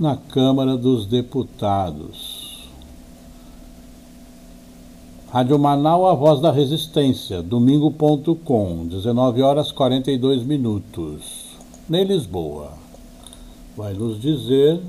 [0.00, 2.70] na Câmara dos Deputados.
[5.30, 11.50] Rádio Manaus, a voz da resistência, domingo.com, 19 horas 42 minutos,
[11.90, 12.72] em Lisboa.
[13.76, 14.80] Vai nos dizer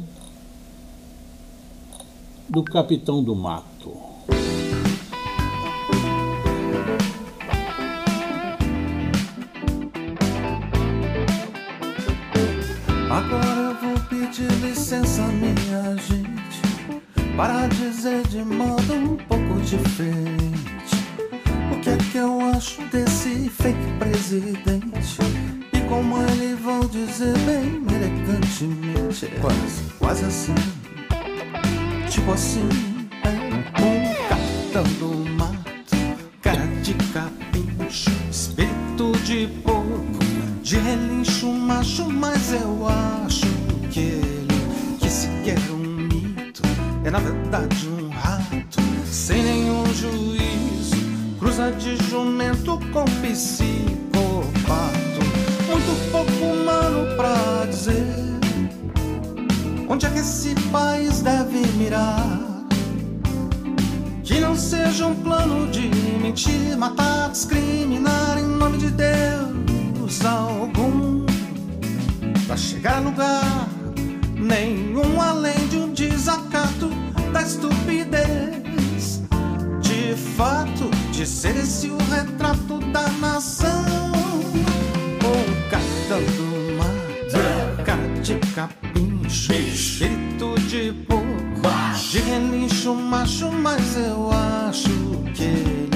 [2.47, 3.70] do Capitão do Mato.
[17.41, 20.95] Para dizer de modo um pouco diferente
[21.73, 25.17] o que é que eu acho desse fake presidente.
[25.73, 30.53] E como ele vou dizer bem elegantemente, é quase, quase assim,
[32.11, 32.69] tipo assim,
[33.23, 35.97] é um capitão do mato,
[36.43, 40.19] cara de capincho, espírito de porco
[40.61, 43.30] de relincho macho, mas eu acho
[47.03, 50.95] é na verdade um rato, sem nenhum juízo,
[51.39, 54.51] cruza de jumento com psicopato,
[55.67, 58.05] muito pouco humano pra dizer
[59.89, 62.39] onde é que esse país deve mirar.
[64.23, 65.89] Que não seja um plano de
[66.21, 71.25] mentir, matar, discriminar em nome de Deus algum
[72.47, 73.67] para chegar a lugar
[74.41, 76.90] nenhum além de um desacato
[80.41, 83.85] fato, de ser esse o retrato da nação.
[85.23, 91.27] Um capitão do cara de capincho, espírito de porco,
[92.09, 94.89] de relincho macho, mas eu acho
[95.35, 95.89] que ele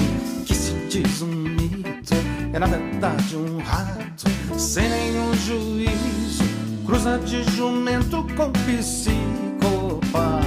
[0.44, 2.14] que se diz um mito
[2.52, 6.44] é na verdade um rato sem nenhum juízo.
[6.86, 10.46] Cruza de jumento com psicopato.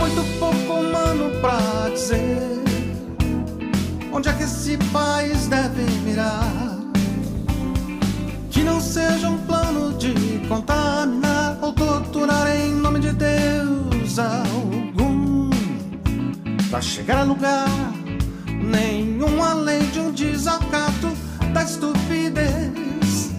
[0.00, 2.61] Muito pouco humano pra dizer
[4.12, 6.78] onde é que esse país deve mirar.
[8.50, 10.12] Que não seja um plano de
[10.46, 15.50] contaminar ou torturar em nome de Deus algum.
[16.68, 17.68] Pra chegar a lugar
[18.62, 21.08] nenhum além de um desacato
[21.52, 23.30] da estupidez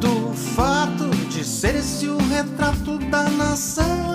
[0.00, 4.07] do fato de ser esse o retrato da nação.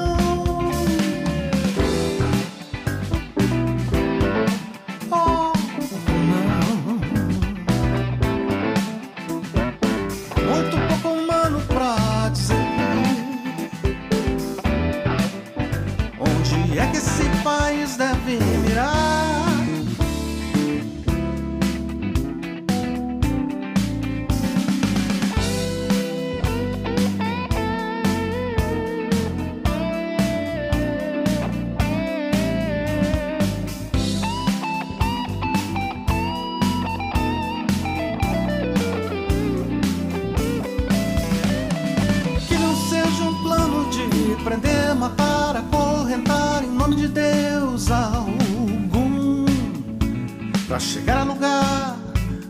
[50.73, 51.99] Pra chegar a lugar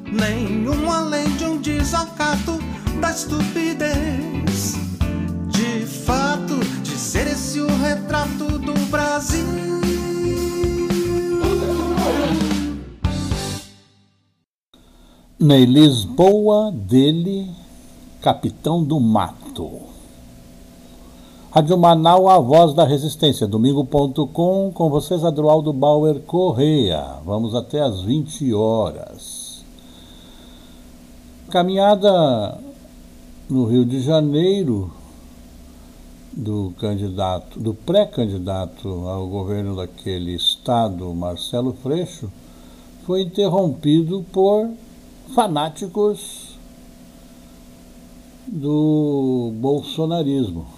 [0.10, 2.58] nenhum além de um desacato
[3.02, 4.76] da estupidez.
[5.50, 9.46] De fato, de ser esse o retrato do Brasil.
[15.38, 17.52] Ney Lisboa, dele,
[18.22, 19.93] Capitão do Mato.
[21.54, 27.18] Rádio Manaus, a voz da resistência, domingo.com, com vocês, Adroaldo Bauer Correia.
[27.24, 29.64] Vamos até às 20 horas.
[31.52, 32.58] Caminhada
[33.48, 34.92] no Rio de Janeiro
[36.32, 42.32] do candidato, do pré-candidato ao governo daquele estado, Marcelo Freixo,
[43.06, 44.72] foi interrompido por
[45.36, 46.58] fanáticos
[48.48, 50.73] do bolsonarismo.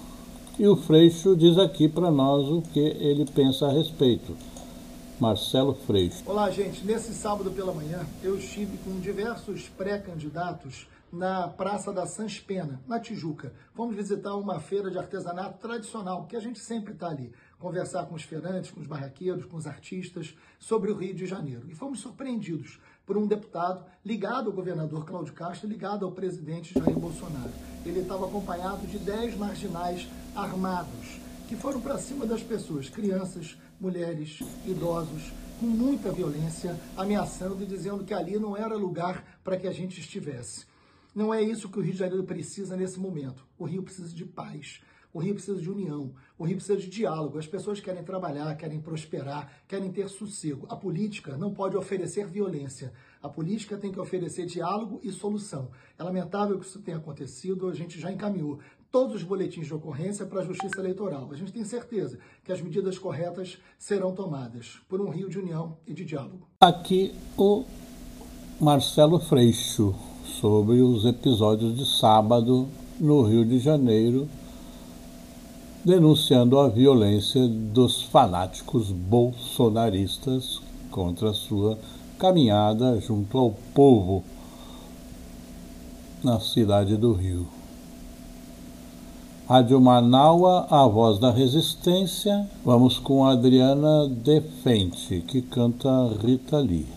[0.58, 4.38] E o Freixo diz aqui para nós o que ele pensa a respeito.
[5.20, 6.24] Marcelo Freixo.
[6.26, 6.86] Olá, gente.
[6.86, 13.02] Nesse sábado pela manhã, eu estive com diversos pré-candidatos na Praça da Sans Pena, na
[13.02, 13.52] Tijuca.
[13.74, 18.16] Fomos visitar uma feira de artesanato tradicional, que a gente sempre está ali, conversar com
[18.16, 21.70] os feirantes, com os barraqueiros, com os artistas sobre o Rio de Janeiro.
[21.70, 26.98] E fomos surpreendidos por um deputado ligado ao governador Cláudio Castro, ligado ao presidente Jair
[26.98, 27.52] Bolsonaro.
[27.86, 34.40] Ele estava acompanhado de 10 marginais armados, que foram para cima das pessoas, crianças, mulheres,
[34.66, 39.72] idosos, com muita violência, ameaçando e dizendo que ali não era lugar para que a
[39.72, 40.66] gente estivesse.
[41.14, 43.46] Não é isso que o Rio de Janeiro precisa nesse momento.
[43.58, 44.82] O Rio precisa de paz.
[45.16, 47.38] O Rio precisa de união, o Rio precisa de diálogo.
[47.38, 50.68] As pessoas querem trabalhar, querem prosperar, querem ter sossego.
[50.70, 52.92] A política não pode oferecer violência.
[53.24, 55.70] A política tem que oferecer diálogo e solução.
[55.98, 58.60] É lamentável que isso tenha acontecido, a gente já encaminhou
[58.92, 61.30] todos os boletins de ocorrência para a Justiça Eleitoral.
[61.32, 65.78] A gente tem certeza que as medidas corretas serão tomadas por um Rio de união
[65.88, 66.46] e de diálogo.
[66.60, 67.64] Aqui o
[68.60, 69.96] Marcelo Freixo
[70.42, 72.68] sobre os episódios de sábado
[73.00, 74.28] no Rio de Janeiro
[75.86, 80.60] denunciando a violência dos fanáticos bolsonaristas
[80.90, 81.78] contra sua
[82.18, 84.24] caminhada junto ao povo
[86.24, 87.48] na cidade do Rio.
[89.48, 92.50] Rádio Manaua, a voz da resistência.
[92.66, 95.88] Vamos com Adriana Defente, que canta
[96.20, 96.88] Rita Lee.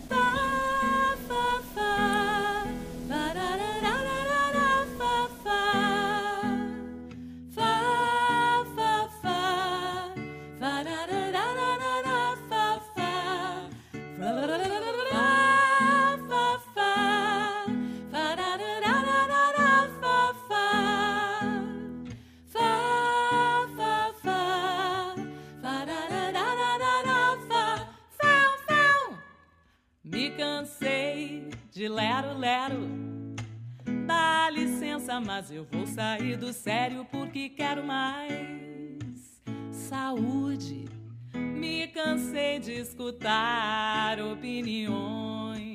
[43.19, 45.69] Escutar opiniões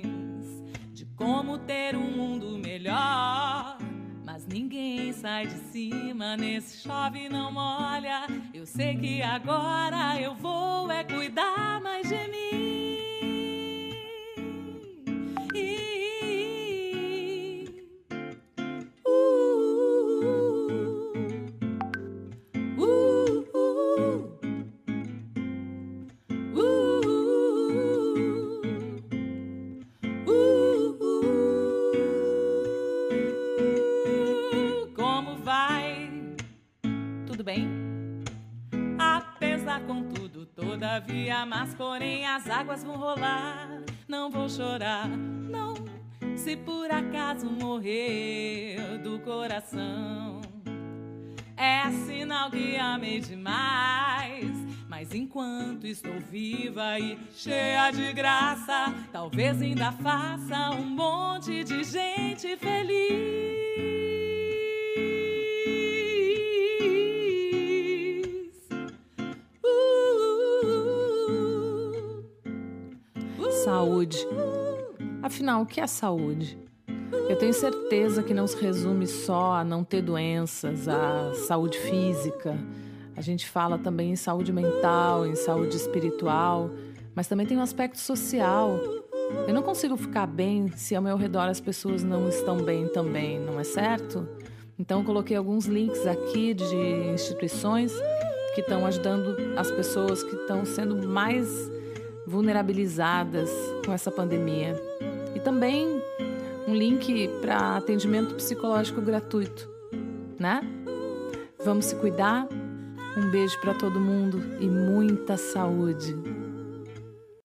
[0.94, 3.78] de como ter um mundo melhor.
[4.26, 8.28] Mas ninguém sai de cima nesse chove não molha.
[8.54, 12.73] Eu sei que agora eu vou é cuidar mais de mim.
[41.74, 43.82] Porém as águas vão rolar.
[44.08, 45.74] Não vou chorar, não,
[46.36, 50.42] se por acaso morrer do coração.
[51.56, 54.52] É sinal que amei demais.
[54.90, 62.56] Mas enquanto estou viva e cheia de graça, talvez ainda faça um monte de gente
[62.58, 63.43] feliz.
[74.04, 74.28] Saúde.
[75.22, 76.58] Afinal, o que é saúde?
[77.30, 82.58] Eu tenho certeza que não se resume só a não ter doenças, a saúde física.
[83.16, 86.70] A gente fala também em saúde mental, em saúde espiritual,
[87.16, 88.78] mas também tem um aspecto social.
[89.48, 93.40] Eu não consigo ficar bem se ao meu redor as pessoas não estão bem também,
[93.40, 94.28] não é certo?
[94.78, 96.76] Então coloquei alguns links aqui de
[97.14, 97.94] instituições
[98.54, 101.48] que estão ajudando as pessoas que estão sendo mais
[102.28, 103.50] vulnerabilizadas
[103.86, 104.76] com essa pandemia.
[105.36, 105.88] E também
[106.68, 109.70] um link para atendimento psicológico gratuito,
[110.40, 110.62] né?
[111.64, 112.48] Vamos se cuidar?
[113.18, 116.16] Um beijo para todo mundo e muita saúde.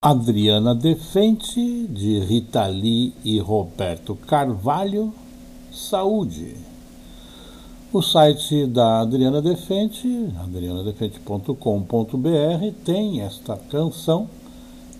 [0.01, 5.13] Adriana Defente, de Rita Lee e Roberto Carvalho,
[5.71, 6.55] Saúde.
[7.91, 10.07] O site da Adriana Defente,
[10.41, 14.29] adrianadefente.com.br, tem esta canção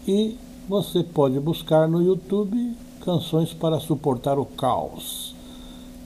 [0.08, 0.38] e
[0.68, 5.34] você pode buscar no YouTube Canções para Suportar o Caos,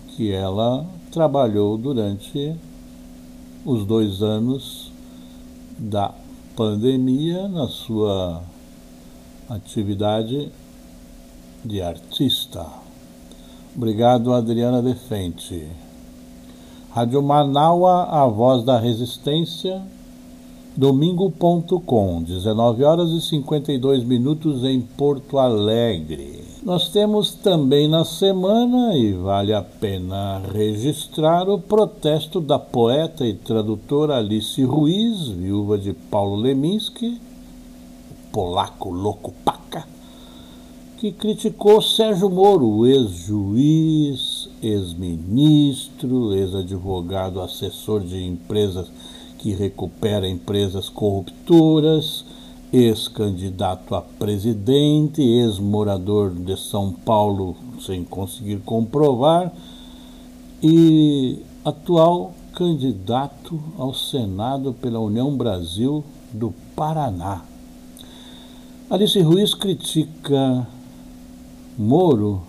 [0.10, 2.56] que ela trabalhou durante
[3.66, 4.92] os dois anos
[5.78, 6.14] da
[6.56, 8.42] pandemia na sua
[9.50, 10.52] atividade
[11.66, 12.66] de artista.
[13.76, 15.68] Obrigado, Adriana Defente.
[16.92, 19.84] Rádio Manaua, a voz da resistência
[20.76, 26.44] domingo.com, 19 horas e 52 minutos em Porto Alegre.
[26.64, 33.34] Nós temos também na semana, e vale a pena registrar, o protesto da poeta e
[33.34, 37.22] tradutora Alice Ruiz, viúva de Paulo Leminski,
[38.32, 39.86] polaco louco paca,
[40.98, 48.88] que criticou Sérgio Moro, ex-juiz, ex-ministro, ex-advogado, assessor de empresas
[49.44, 52.24] que recupera empresas corruptoras,
[52.72, 59.52] ex-candidato a presidente, ex-morador de São Paulo sem conseguir comprovar
[60.64, 67.42] e atual candidato ao Senado pela União Brasil do Paraná.
[68.90, 70.66] Alice Ruiz critica
[71.78, 72.44] Moro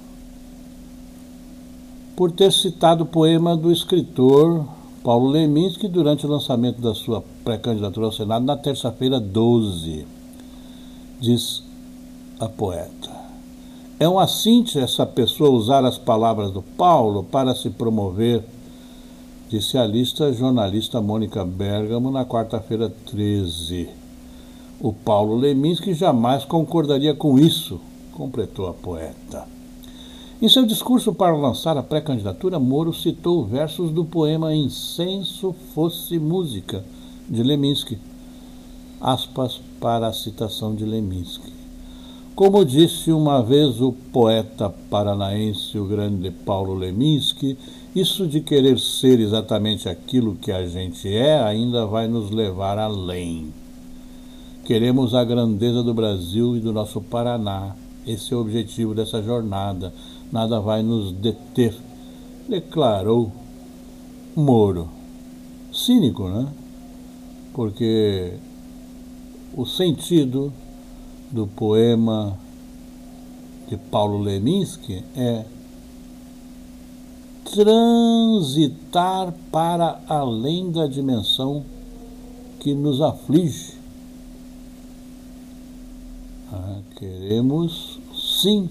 [2.14, 4.64] por ter citado o poema do escritor
[5.04, 10.06] Paulo Leminski durante o lançamento da sua pré-candidatura ao Senado na terça-feira 12.
[11.20, 11.62] Diz
[12.40, 13.10] a poeta.
[14.00, 18.42] É um assinte essa pessoa usar as palavras do Paulo para se promover,
[19.50, 23.90] disse a lista jornalista Mônica Bergamo na quarta-feira 13.
[24.80, 27.78] O Paulo Leminski jamais concordaria com isso,
[28.14, 29.46] completou a poeta.
[30.42, 36.84] Em seu discurso para lançar a pré-candidatura, Moro citou versos do poema Incenso Fosse Música,
[37.30, 37.98] de Leminski.
[39.00, 41.52] Aspas para a citação de Leminski.
[42.34, 47.56] Como disse uma vez o poeta paranaense, o grande Paulo Leminski,
[47.94, 53.54] isso de querer ser exatamente aquilo que a gente é ainda vai nos levar além.
[54.64, 57.76] Queremos a grandeza do Brasil e do nosso Paraná.
[58.04, 59.92] Esse é o objetivo dessa jornada
[60.34, 61.72] nada vai nos deter,
[62.48, 63.30] declarou
[64.34, 64.88] Moro.
[65.72, 66.52] Cínico, né?
[67.52, 68.34] Porque
[69.56, 70.52] o sentido
[71.30, 72.36] do poema
[73.68, 75.44] de Paulo Leminski é
[77.44, 81.64] transitar para além da dimensão
[82.58, 83.74] que nos aflige.
[86.52, 88.68] Ah, queremos sim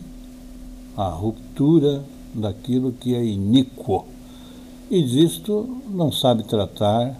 [0.95, 4.05] a ruptura daquilo que é iníquo.
[4.89, 7.17] E disto não sabe tratar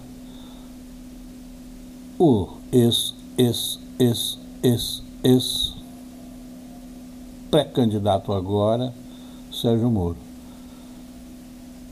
[2.20, 5.74] o ex, ex, ex, ex, ex
[7.50, 8.94] pré-candidato agora,
[9.52, 10.18] Sérgio Moro.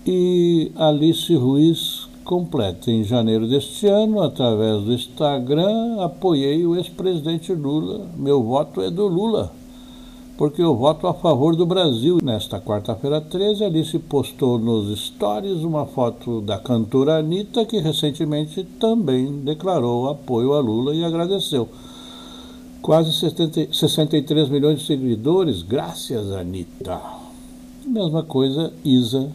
[0.06, 2.90] E Alice Ruiz completa.
[2.90, 8.08] Em janeiro deste ano, através do Instagram, apoiei o ex-presidente Lula.
[8.18, 9.61] Meu voto é do Lula
[10.42, 12.18] porque eu voto a favor do Brasil.
[12.24, 19.32] Nesta quarta-feira 13, Alice postou nos stories uma foto da cantora Anitta, que recentemente também
[19.42, 21.70] declarou apoio a Lula e agradeceu.
[22.82, 27.00] Quase 70, 63 milhões de seguidores, graças, Anitta.
[27.86, 29.32] Mesma coisa, Isa,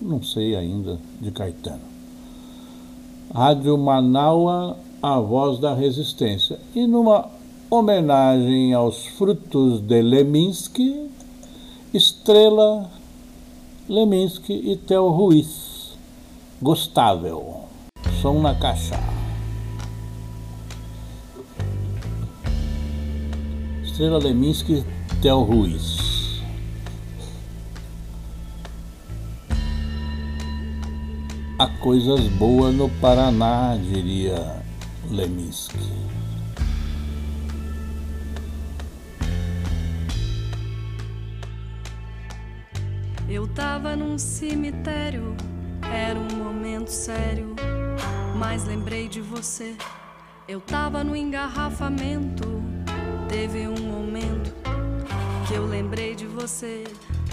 [0.00, 1.82] não sei ainda, de Caetano.
[3.34, 6.60] Rádio Manaua, a voz da resistência.
[6.76, 7.28] E numa
[7.74, 11.08] homenagem aos frutos de Leminski,
[11.94, 12.90] Estrela,
[13.88, 15.96] Leminski e Theo Ruiz.
[16.60, 17.64] Gostável.
[18.20, 19.00] Som na caixa.
[23.82, 24.84] Estrela Leminski,
[25.22, 26.42] Theo Ruiz.
[31.58, 34.62] Há coisas boas no Paraná, diria
[35.10, 36.21] Leminski.
[43.32, 45.34] Eu tava num cemitério,
[45.90, 47.56] era um momento sério,
[48.36, 49.74] mas lembrei de você.
[50.46, 52.62] Eu tava no engarrafamento,
[53.30, 54.52] teve um momento
[55.48, 56.84] que eu lembrei de você.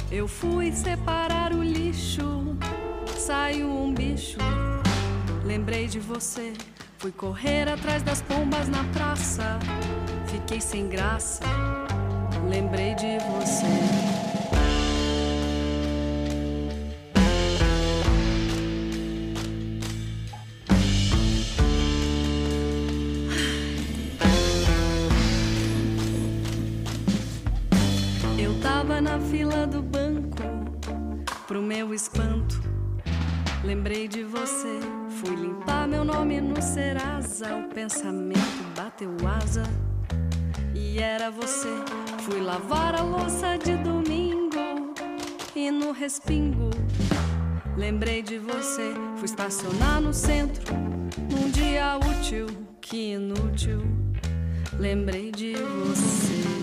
[0.09, 2.55] Eu fui separar o lixo,
[3.17, 4.37] saiu um bicho,
[5.43, 6.53] lembrei de você.
[6.97, 9.59] Fui correr atrás das pombas na praça,
[10.27, 11.43] fiquei sem graça,
[12.49, 14.18] lembrei de você.
[31.79, 32.61] Meu espanto,
[33.63, 34.79] lembrei de você.
[35.21, 39.63] Fui limpar meu nome no Serasa, o pensamento bateu asa
[40.75, 41.69] e era você.
[42.23, 44.93] Fui lavar a louça de domingo
[45.55, 46.69] e no respingo
[47.77, 48.93] lembrei de você.
[49.15, 50.75] Fui estacionar no centro
[51.31, 52.47] num dia útil,
[52.81, 53.83] que inútil.
[54.77, 56.58] Lembrei de você.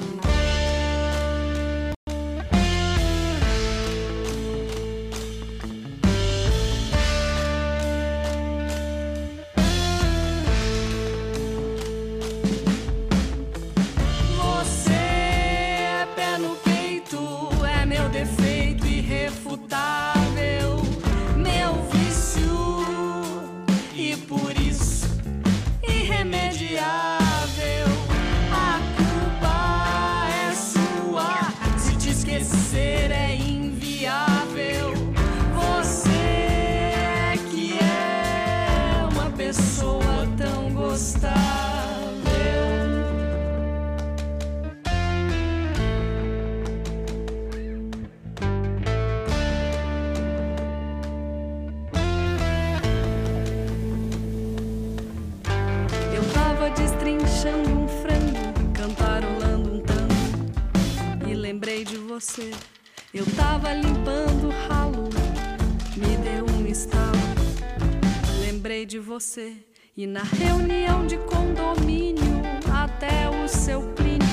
[69.96, 72.42] E na reunião de condomínio,
[72.72, 74.26] até o seu Plínio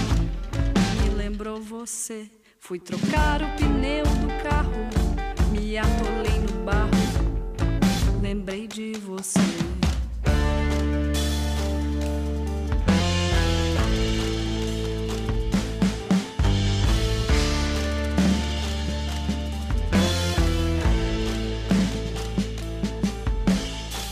[1.01, 2.29] me lembrou você.
[2.59, 4.71] Fui trocar o pneu do carro,
[5.51, 8.21] me atolei no barro.
[8.21, 9.52] Lembrei de você.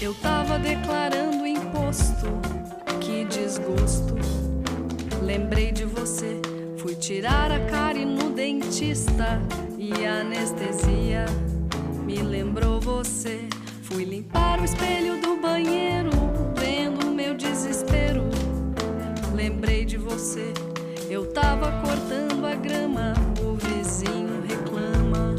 [0.02, 2.26] Eu tava declarando imposto,
[3.00, 4.16] que desgosto.
[5.22, 6.42] Lembrei de você,
[6.76, 9.40] fui tirar a cárie no dentista
[9.78, 11.26] e a anestesia
[12.04, 13.48] me lembrou você.
[13.84, 16.10] Fui limpar o espelho do banheiro,
[16.56, 18.24] vendo o meu desespero.
[19.36, 20.52] Lembrei de você,
[21.12, 25.36] eu tava cortando a grama, o vizinho reclama.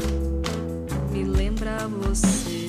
[1.11, 2.62] Me lembra você.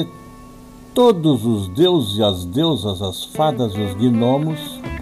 [0.93, 4.59] todos os deuses e as deusas, as fadas e os gnomos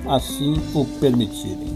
[0.06, 1.71] assim o permitirem.